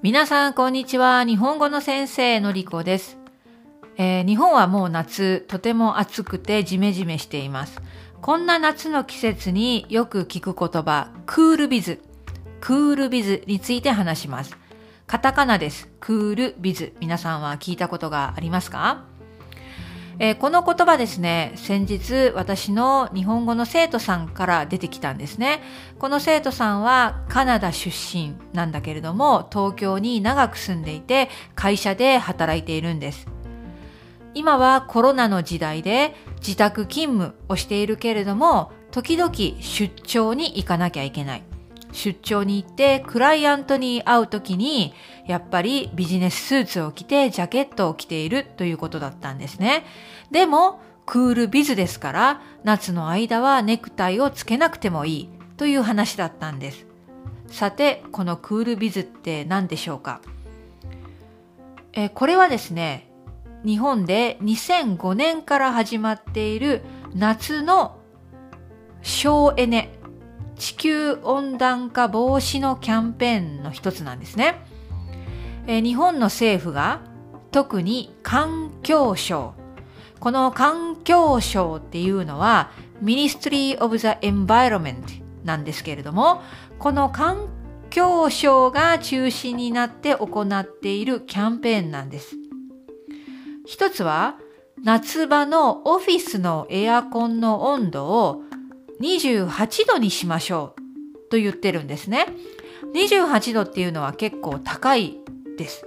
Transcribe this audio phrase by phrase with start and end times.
[0.00, 1.24] 皆さん、こんにちは。
[1.24, 3.18] 日本語の先生のりこです、
[3.96, 7.82] えー、日本はもう夏、とても暑くてジメジメしています。
[8.22, 12.00] こんな夏の季節によく聞く言葉、クールビズ。
[12.60, 14.56] クールビズについて話します。
[15.08, 15.88] カタカナです。
[15.98, 16.92] クールビズ。
[17.00, 19.04] 皆さんは聞いたことがありますか？
[20.20, 25.62] えー、この言葉ですね、先日私の日本語の生徒さんから出てきたんですね。
[26.00, 33.28] この生徒さんはカナダ出身なんだけれども、東京に長く住んでいて会社で働いているんです。
[34.34, 41.44] 今はコロナの時代で自宅勤務をしているけれども、時々出張に行かなきゃいけない。
[41.92, 44.94] 出張に行ってクライアントに会う時に
[45.28, 49.84] やっぱりビジネススーツを着てジャケットを着ているということだったんですね。
[50.30, 56.86] でもクールビズですから夏の間はネクタイをつけなくてもいいという話だったんです。
[57.46, 60.20] さてこのクールビズって何でしょうか？
[61.92, 63.10] えこれはですね
[63.64, 66.82] 日本で2005年から始まっている
[67.14, 67.98] 夏の
[69.02, 69.90] 省エネ
[70.56, 74.62] 地球温暖化防止のキャンペーンの一つなんですね。
[75.68, 77.02] え日本の政府が
[77.52, 79.54] 特に環境省
[80.18, 82.70] この環境省っていうのは
[83.02, 85.02] Ministry of the Environment
[85.44, 86.42] なんですけれども
[86.78, 87.48] この環
[87.90, 92.36] 境省が中心になって行っているキャンペーンなんです。
[93.64, 94.36] 一つは
[94.82, 98.42] 夏場のオフィスのエアコンの温度を
[99.00, 102.26] 28度にしましょうと言ってるんですね。
[102.94, 105.18] 28度っていうのは結構高い
[105.58, 105.86] です。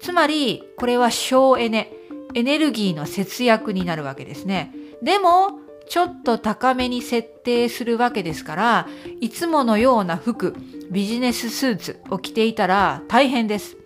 [0.00, 1.92] つまり、これは省エネ、
[2.34, 4.72] エネルギーの節約になるわけですね。
[5.02, 8.88] でも、ちょっと高めに設定するわけですから、
[9.20, 10.56] いつものような服、
[10.90, 13.76] ビジネススーツを着ていたら大変です。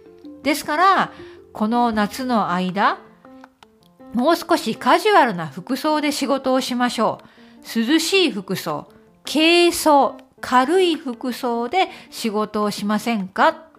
[0.43, 1.13] ですから、
[1.53, 2.99] この夏の間、
[4.15, 7.81] もう少しカジュアルな服装で仕事をしましょう。
[7.81, 8.89] 涼しい服装、
[9.25, 13.70] 軽装、軽い服装で仕事をしませんか？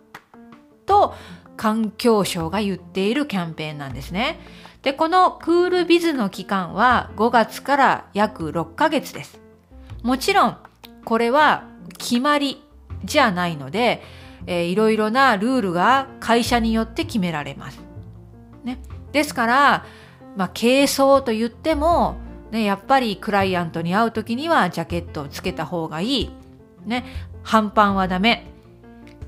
[1.02, 1.16] と
[1.58, 4.40] 環境省が言っているキャンペーンなんですね。
[4.82, 9.40] で、このクールビズの期間は5月から約6ヶ月です。
[10.02, 10.58] もちろん、
[11.06, 11.66] これは
[11.98, 12.64] 決まり
[13.04, 14.02] じゃないので、
[14.48, 17.80] えー、いろいろなルールが会社によって決められます。
[18.64, 18.80] ね。
[19.12, 19.86] ですから、
[20.36, 22.16] まあ、軽装と言っても、
[22.50, 26.32] ね、やっぱりクライアントに会う時にはジャケットをつけた方がいい。
[26.86, 27.06] ね、
[27.44, 28.51] 半パンはダメ。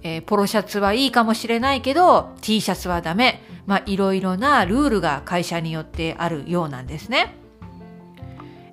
[0.04, 3.42] えー、ポロシャツはいいかもしれないけど、T シャツはダメ。
[3.66, 7.36] まあ、いろいろなルールが会社によってあるようなんですね。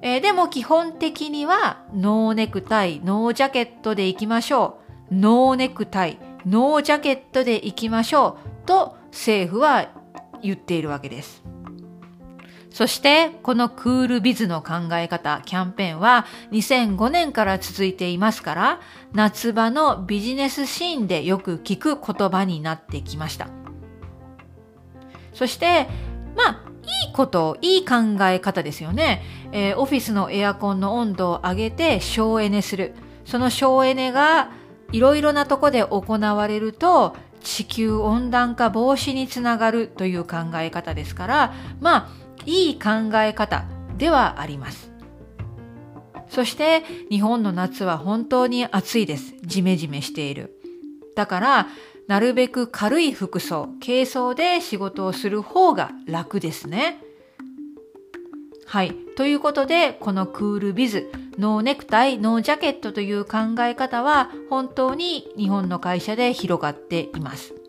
[0.03, 4.81] えー、でも基本的には、ノーネクタイ、ノージャケットで行きましょ
[5.11, 5.15] う。
[5.15, 8.67] ノーネクタイ、ノージャケットで行きましょう。
[8.67, 9.89] と政府は
[10.43, 11.45] 言っているわけです。
[12.71, 18.81] そしてこのクールビズの考え方、キャンペーンは2005年から続いていますから、
[19.13, 23.49] 夏場のビジネスシーンでよく聞く言葉になってきました。
[25.35, 25.89] そして、
[26.37, 26.71] まあ、
[27.07, 29.23] いいこと、いい考え方ですよね。
[29.53, 32.95] えー、オフィスのエアコンの温度を上げて省エネする。
[33.25, 34.51] その省エネが
[34.93, 42.09] いろいろなとこで行われると地球温暖化防止につながるという考え方ですから、まあ、
[42.47, 43.65] いい考え方
[43.97, 44.91] ではあります。
[46.29, 49.35] そして日本の夏は本当に暑いです。
[49.43, 50.61] ジメジメしている。
[51.17, 51.67] だから、
[52.07, 57.03] なるべく軽い服装、軽装で仕事をする方が楽ですね。
[58.67, 58.95] はい。
[59.17, 67.60] ということで、このクールビズ、ノーネクタイ、ノージャケットという考え方は本当に日本の会社で広がっています。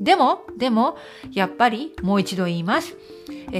[0.00, 0.96] でも、でも、
[1.32, 2.96] やっぱりもう一度言います。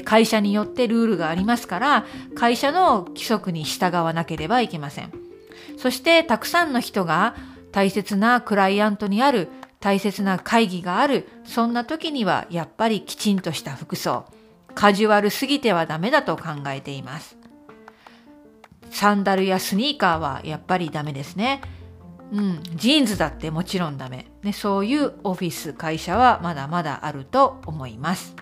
[0.04, 5.12] 会社によってルールがありますから、会社の規則に従わなければいけません。
[5.76, 7.34] そして、たくさんの人が
[7.72, 9.48] 大切なクライアントにある、
[9.81, 14.25] 大切な会議がある、そんな時にはやっぱりきちんとした服装、
[14.75, 17.37] カジュアルすぎてはダメだと考えています。
[18.90, 21.60] サンダルやスニーカーはやっぱりダメですね。
[22.34, 28.34] うん、ジーンズだってもちろんダメ、ね、そういうオフィス会社はまだまだあると思います。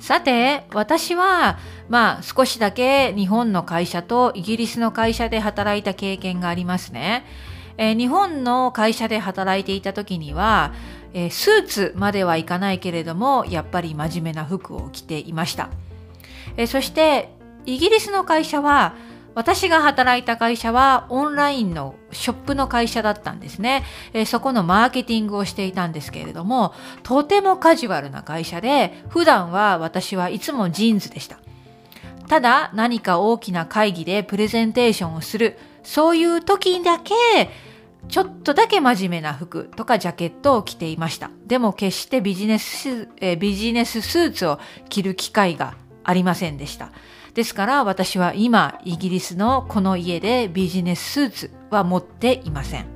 [0.00, 7.26] さて私はまあ少しだけ日本の会社とイギリスの会社で働いた経験がありますね、
[7.78, 10.72] えー、日本の会社で働いていた時には、
[11.14, 15.68] えー、スーツまではいかないけれどもやっぱり真面目な服を着ていました、
[16.56, 17.30] えー、そして
[17.66, 18.94] イギリスの会社は
[19.38, 26.74] 私が働いた会社はオンラインのショップの会社だったんですね、えー、そこのマーケティングをしていたんですけれども、
[27.04, 31.38] とてもカジュアルな会社で、普段は私はいつもジーンズでした。
[32.26, 37.14] ただ何か大きな会議でプレゼンテーションをする、そういう時だけ、
[38.08, 41.30] ちょっとだけ真面目な服とかジャケットを着ていました。
[41.46, 44.58] でも決してビジネス、え、ビジネススーツを
[44.88, 46.90] 着る機会がありませんでした。
[47.34, 52.86] ですから私は今イギリスのこの家でビジネススーツは持っていません。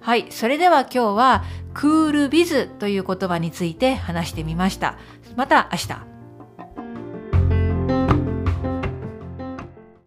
[0.00, 0.26] はい。
[0.30, 4.98] それでは今日はクールビズという言葉について話してみました。
[5.36, 6.13] また明日。